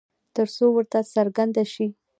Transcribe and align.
ترڅو 0.35 0.65
ورته 0.73 0.99
څرگنده 1.13 1.63
شي 1.73 1.85